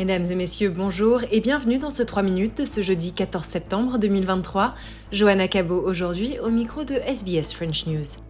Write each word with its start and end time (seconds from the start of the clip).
Mesdames 0.00 0.24
et 0.30 0.34
messieurs, 0.34 0.70
bonjour 0.70 1.20
et 1.30 1.40
bienvenue 1.40 1.78
dans 1.78 1.90
ce 1.90 2.02
3 2.02 2.22
minutes 2.22 2.56
de 2.56 2.64
ce 2.64 2.80
jeudi 2.80 3.12
14 3.12 3.44
septembre 3.44 3.98
2023. 3.98 4.72
Johanna 5.12 5.46
Cabot 5.46 5.78
aujourd'hui 5.78 6.38
au 6.42 6.48
micro 6.48 6.84
de 6.84 6.94
SBS 6.94 7.52
French 7.52 7.84
News. 7.84 8.29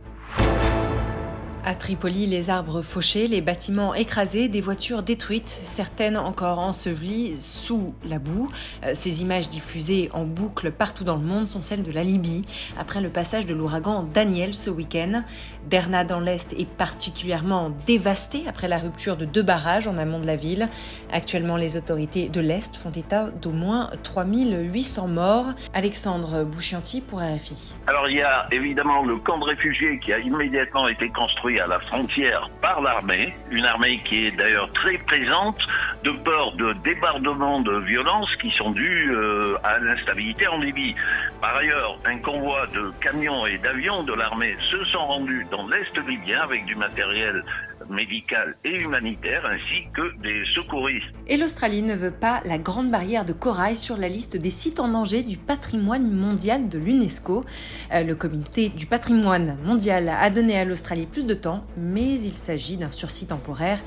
À 1.62 1.74
Tripoli, 1.74 2.26
les 2.26 2.48
arbres 2.48 2.80
fauchés, 2.80 3.26
les 3.26 3.42
bâtiments 3.42 3.94
écrasés, 3.94 4.48
des 4.48 4.62
voitures 4.62 5.02
détruites, 5.02 5.50
certaines 5.50 6.16
encore 6.16 6.58
ensevelies 6.58 7.36
sous 7.36 7.92
la 8.02 8.18
boue. 8.18 8.48
Euh, 8.82 8.92
ces 8.94 9.20
images 9.20 9.50
diffusées 9.50 10.08
en 10.14 10.24
boucle 10.24 10.70
partout 10.70 11.04
dans 11.04 11.16
le 11.16 11.22
monde 11.22 11.48
sont 11.48 11.60
celles 11.60 11.82
de 11.82 11.92
la 11.92 12.02
Libye, 12.02 12.46
après 12.78 13.02
le 13.02 13.10
passage 13.10 13.44
de 13.44 13.54
l'ouragan 13.54 14.04
Daniel 14.04 14.54
ce 14.54 14.70
week-end. 14.70 15.22
Derna 15.68 16.04
dans 16.04 16.20
l'Est 16.20 16.54
est 16.54 16.66
particulièrement 16.66 17.70
dévastée 17.86 18.44
après 18.48 18.66
la 18.66 18.78
rupture 18.78 19.18
de 19.18 19.26
deux 19.26 19.42
barrages 19.42 19.86
en 19.86 19.98
amont 19.98 20.18
de 20.18 20.26
la 20.26 20.36
ville. 20.36 20.70
Actuellement, 21.12 21.56
les 21.56 21.76
autorités 21.76 22.30
de 22.30 22.40
l'Est 22.40 22.74
font 22.74 22.90
état 22.90 23.30
d'au 23.30 23.52
moins 23.52 23.90
3800 24.02 25.08
morts. 25.08 25.52
Alexandre 25.74 26.44
Bouchianti 26.44 27.02
pour 27.02 27.18
RFI. 27.20 27.74
Alors 27.86 28.08
il 28.08 28.16
y 28.16 28.22
a 28.22 28.46
évidemment 28.50 29.04
le 29.04 29.16
camp 29.16 29.38
de 29.38 29.44
réfugiés 29.44 30.00
qui 30.02 30.14
a 30.14 30.18
immédiatement 30.18 30.88
été 30.88 31.10
construit 31.10 31.49
à 31.58 31.66
la 31.66 31.80
frontière 31.80 32.48
par 32.60 32.80
l'armée, 32.80 33.34
une 33.50 33.64
armée 33.64 34.00
qui 34.04 34.26
est 34.26 34.30
d'ailleurs 34.32 34.70
très 34.72 34.98
présente 34.98 35.58
de 36.04 36.10
peur 36.10 36.52
de 36.52 36.72
débordements 36.84 37.60
de 37.60 37.78
violence 37.80 38.28
qui 38.36 38.50
sont 38.50 38.70
dus 38.70 39.10
euh, 39.10 39.56
à 39.64 39.78
l'instabilité 39.78 40.46
en 40.46 40.58
Libye. 40.58 40.94
Par 41.40 41.56
ailleurs, 41.56 41.98
un 42.04 42.18
convoi 42.18 42.66
de 42.74 42.92
camions 43.00 43.46
et 43.46 43.58
d'avions 43.58 44.02
de 44.02 44.12
l'armée 44.12 44.56
se 44.70 44.84
sont 44.84 45.06
rendus 45.06 45.46
dans 45.50 45.66
l'Est 45.66 45.96
libyen 46.06 46.42
avec 46.42 46.64
du 46.66 46.74
matériel 46.76 47.42
médical 47.88 48.56
et 48.64 48.76
humanitaire 48.80 49.44
ainsi 49.46 49.88
que 49.94 50.16
des 50.22 50.44
secouristes. 50.52 51.06
Et 51.26 51.36
l'Australie 51.36 51.82
ne 51.82 51.94
veut 51.94 52.10
pas 52.10 52.42
la 52.44 52.58
grande 52.58 52.90
barrière 52.90 53.24
de 53.24 53.32
corail 53.32 53.76
sur 53.76 53.96
la 53.96 54.08
liste 54.08 54.36
des 54.36 54.50
sites 54.50 54.80
en 54.80 54.88
danger 54.88 55.22
du 55.22 55.36
patrimoine 55.36 56.10
mondial 56.10 56.68
de 56.68 56.78
l'UNESCO. 56.78 57.44
Euh, 57.92 58.02
le 58.02 58.14
comité 58.14 58.68
du 58.68 58.86
patrimoine 58.86 59.56
mondial 59.64 60.08
a 60.08 60.30
donné 60.30 60.58
à 60.58 60.64
l'Australie 60.64 61.06
plus 61.06 61.26
de 61.26 61.34
temps, 61.34 61.64
mais 61.76 62.20
il 62.20 62.34
s'agit 62.34 62.76
d'un 62.76 62.90
sursis 62.90 63.26
temporaire 63.26 63.78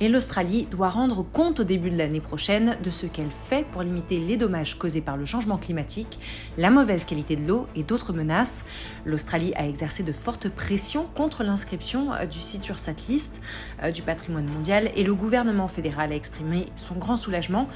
et 0.00 0.08
l'Australie 0.08 0.66
doit 0.70 0.88
rendre 0.88 1.22
compte 1.22 1.60
au 1.60 1.64
début 1.64 1.90
de 1.90 1.96
l'année 1.96 2.20
prochaine 2.20 2.76
de 2.82 2.90
ce 2.90 3.06
qu'elle 3.06 3.30
fait 3.30 3.66
pour 3.66 3.82
limiter 3.82 4.18
les 4.18 4.36
dommages 4.36 4.76
causés 4.78 5.00
par 5.00 5.16
le 5.16 5.24
changement 5.24 5.58
climatique, 5.58 6.18
la 6.56 6.70
mauvaise 6.70 7.04
qualité 7.04 7.36
de 7.36 7.46
l'eau 7.46 7.66
et 7.74 7.82
d'autres 7.82 8.12
menaces. 8.12 8.66
L'Australie 9.04 9.52
a 9.56 9.66
exercé 9.66 10.02
de 10.02 10.12
fortes 10.12 10.48
pressions 10.48 11.06
contre 11.14 11.42
l'inscription 11.42 12.12
euh, 12.12 12.26
du 12.26 12.38
site 12.38 12.62
sur 12.62 12.78
cette 12.78 13.08
liste 13.08 13.42
euh, 13.82 13.90
du 13.90 14.02
patrimoine 14.02 14.50
mondial 14.50 14.90
et 14.94 15.04
le 15.04 15.14
gouvernement 15.14 15.68
fédéral 15.68 16.12
a 16.12 16.16
exprimé 16.16 16.66
son 16.76 16.94
grand 16.94 17.16
soulagement. 17.16 17.68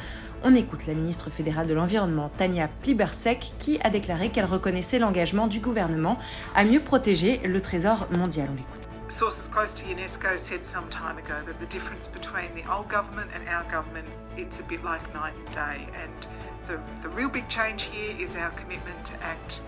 On 0.45 0.55
écoute 0.55 0.87
la 0.87 0.95
ministre 0.95 1.31
fédérale 1.31 1.69
de 1.69 1.75
l'Environnement, 1.75 2.29
Tania 2.29 2.69
Plibersek, 2.69 3.53
qui 3.59 3.79
a 3.85 3.91
déclaré 3.91 4.29
qu'elle 4.31 4.45
reconnaissait 4.45 4.99
l'engagement 4.99 5.47
du 5.47 5.61
gouvernement 5.61 6.19
à 6.57 6.65
mieux 6.65 6.81
protéger 6.81 7.41
le 7.45 7.61
trésor 7.61 8.09
mondial. 8.11 8.49
On 8.51 8.57
l'écoute. 8.57 8.82
Sources 9.13 9.47
close 9.47 9.75
to 9.75 9.85
UNESCO 9.85 10.39
said 10.39 10.65
some 10.65 10.89
time 10.89 11.19
ago 11.19 11.43
that 11.45 11.61
the 11.61 11.67
difference 11.67 12.09
between 12.09 12.55
the 12.55 12.65
old 12.73 12.89
government 12.89 13.31
and 13.35 13.47
our 13.47 13.63
government, 13.71 14.09
it's 14.39 14.59
a 14.59 14.63
bit 14.63 14.83
like 14.83 15.13
night 15.13 15.35
and 15.37 15.55
day. 15.55 15.89
And 15.95 16.27
the, 16.67 16.81
the 17.03 17.11
real 17.11 17.29
big 17.29 17.47
change 17.47 17.83
here 17.83 18.17
is 18.19 18.35
our 18.35 18.51
commitment 18.53 19.05
to 19.05 19.23
act 19.23 19.61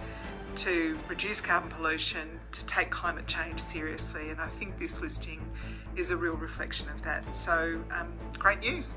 to 0.56 0.98
reduce 1.08 1.42
carbon 1.42 1.68
pollution, 1.68 2.40
to 2.52 2.64
take 2.64 2.88
climate 2.88 3.26
change 3.26 3.60
seriously. 3.60 4.30
And 4.30 4.40
I 4.40 4.46
think 4.46 4.78
this 4.78 5.02
listing 5.02 5.42
is 5.94 6.10
a 6.10 6.16
real 6.16 6.36
reflection 6.36 6.88
of 6.88 7.02
that. 7.02 7.34
So, 7.36 7.80
um, 7.92 8.14
great 8.38 8.60
news. 8.60 8.94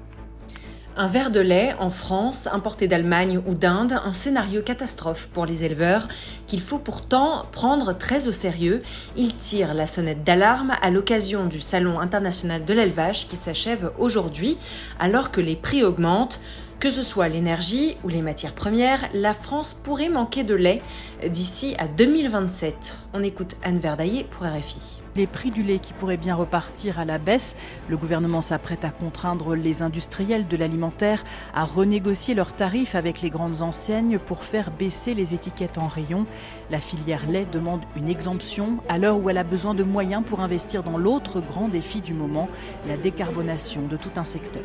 Un 0.99 1.05
verre 1.05 1.29
de 1.29 1.39
lait 1.39 1.75
en 1.77 1.91
France, 1.91 2.47
importé 2.51 2.87
d'Allemagne 2.87 3.39
ou 3.45 3.53
d'Inde, 3.53 3.99
un 4.03 4.13
scénario 4.13 4.63
catastrophe 4.63 5.29
pour 5.31 5.45
les 5.45 5.63
éleveurs 5.63 6.07
qu'il 6.47 6.59
faut 6.59 6.79
pourtant 6.79 7.45
prendre 7.51 7.95
très 7.95 8.27
au 8.27 8.31
sérieux. 8.31 8.81
Il 9.15 9.35
tire 9.35 9.75
la 9.75 9.85
sonnette 9.85 10.23
d'alarme 10.23 10.73
à 10.81 10.89
l'occasion 10.89 11.45
du 11.45 11.61
Salon 11.61 11.99
international 11.99 12.65
de 12.65 12.73
l'élevage 12.73 13.27
qui 13.27 13.35
s'achève 13.35 13.91
aujourd'hui 13.99 14.57
alors 14.99 15.29
que 15.29 15.39
les 15.39 15.55
prix 15.55 15.83
augmentent. 15.83 16.39
Que 16.79 16.91
ce 16.91 17.01
soit 17.01 17.27
l'énergie 17.27 17.97
ou 18.03 18.07
les 18.07 18.21
matières 18.21 18.53
premières, 18.53 19.09
la 19.15 19.33
France 19.33 19.73
pourrait 19.73 20.09
manquer 20.09 20.43
de 20.43 20.53
lait 20.53 20.83
d'ici 21.27 21.75
à 21.79 21.87
2027. 21.87 22.97
On 23.15 23.23
écoute 23.23 23.55
Anne 23.63 23.79
Verdaillé 23.79 24.23
pour 24.23 24.45
RFI 24.45 25.01
les 25.15 25.25
prix 25.25 25.49
du 25.49 25.63
lait 25.63 25.79
qui 25.79 25.93
pourraient 25.93 26.15
bien 26.15 26.35
repartir 26.35 26.99
à 26.99 27.05
la 27.05 27.17
baisse. 27.17 27.55
Le 27.89 27.97
gouvernement 27.97 28.41
s'apprête 28.41 28.85
à 28.85 28.91
contraindre 28.91 29.55
les 29.55 29.81
industriels 29.81 30.47
de 30.47 30.55
l'alimentaire 30.55 31.23
à 31.55 31.63
renégocier 31.65 32.35
leurs 32.35 32.53
tarifs 32.53 32.93
avec 32.93 33.23
les 33.23 33.31
grandes 33.31 33.63
enseignes 33.63 34.19
pour 34.19 34.43
faire 34.43 34.69
baisser 34.69 35.15
les 35.15 35.33
étiquettes 35.33 35.79
en 35.79 35.87
rayon. 35.87 36.27
La 36.69 36.79
filière 36.79 37.27
lait 37.27 37.47
demande 37.51 37.81
une 37.95 38.09
exemption 38.09 38.77
à 38.87 38.99
l'heure 38.99 39.17
où 39.17 39.27
elle 39.31 39.39
a 39.39 39.43
besoin 39.43 39.73
de 39.73 39.83
moyens 39.83 40.23
pour 40.23 40.41
investir 40.41 40.83
dans 40.83 40.99
l'autre 40.99 41.41
grand 41.41 41.67
défi 41.67 41.99
du 41.99 42.13
moment, 42.13 42.47
la 42.87 42.95
décarbonation 42.95 43.87
de 43.87 43.97
tout 43.97 44.11
un 44.17 44.23
secteur. 44.23 44.63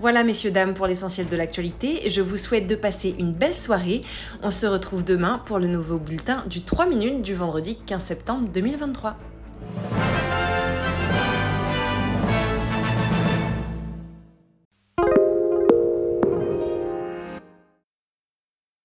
Voilà, 0.00 0.22
messieurs, 0.22 0.52
dames, 0.52 0.74
pour 0.74 0.86
l'essentiel 0.86 1.28
de 1.28 1.34
l'actualité. 1.34 2.08
Je 2.08 2.20
vous 2.20 2.36
souhaite 2.36 2.68
de 2.68 2.76
passer 2.76 3.16
une 3.18 3.32
belle 3.32 3.54
soirée. 3.54 4.02
On 4.42 4.52
se 4.52 4.64
retrouve 4.64 5.02
demain 5.02 5.42
pour 5.44 5.58
le 5.58 5.66
nouveau 5.66 5.98
bulletin 5.98 6.44
du 6.46 6.62
3 6.62 6.86
minutes 6.86 7.20
du 7.22 7.34
vendredi 7.34 7.76
15 7.84 8.04
septembre 8.04 8.48
2023. 8.48 9.16